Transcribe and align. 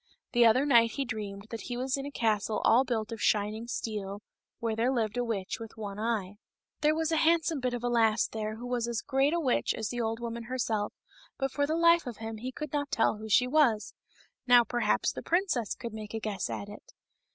The 0.31 0.47
other 0.47 0.65
night 0.65 0.93
he 0.93 1.05
dreamed 1.05 1.45
that 1.51 1.61
he 1.65 1.77
was 1.77 1.95
in 1.95 2.07
a 2.07 2.11
castle 2.11 2.59
all 2.65 2.83
built 2.83 3.11
of 3.11 3.21
shining 3.21 3.67
steel, 3.67 4.23
where 4.57 4.75
there 4.75 4.91
lived 4.91 5.15
a 5.15 5.23
witch 5.23 5.59
with 5.59 5.77
one 5.77 5.99
eye. 5.99 6.37
There 6.79 6.95
was 6.95 7.11
a 7.11 7.17
handsome 7.17 7.59
bit 7.59 7.75
of 7.75 7.83
a 7.83 7.87
lass 7.87 8.25
there 8.25 8.55
who 8.55 8.65
was 8.65 8.87
as 8.87 9.03
great 9.03 9.31
a 9.31 9.39
witch 9.39 9.75
as 9.75 9.89
the 9.89 10.01
old 10.01 10.19
woman 10.19 10.45
herself, 10.45 10.91
but 11.37 11.51
for 11.51 11.67
the 11.67 11.75
life 11.75 12.07
of 12.07 12.17
him 12.17 12.37
he 12.37 12.51
could 12.51 12.73
not 12.73 12.89
tell 12.89 13.17
who 13.17 13.29
she 13.29 13.45
was; 13.45 13.93
now 14.47 14.63
perhaps 14.63 15.11
the 15.11 15.21
princess 15.21 15.75
could 15.75 15.93
make 15.93 16.15
a 16.15 16.19
guess 16.19 16.49
at 16.49 16.67
it. 16.67 16.93